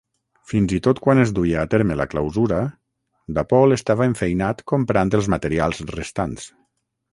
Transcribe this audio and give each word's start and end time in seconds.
Fins 0.51 0.71
i 0.77 0.77
tot 0.85 1.01
quan 1.07 1.19
es 1.23 1.33
duia 1.39 1.59
a 1.63 1.65
terme 1.73 1.97
la 1.99 2.07
clausura, 2.13 2.63
Dapol 3.39 3.77
estava 3.77 4.09
enfeinat 4.13 4.67
comprant 4.75 5.15
els 5.21 5.33
materials 5.37 5.87
restants. 5.95 6.53